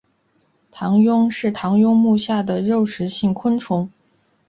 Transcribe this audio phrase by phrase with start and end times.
[0.73, 3.91] 螳䗛是螳䗛目下的肉食性昆虫。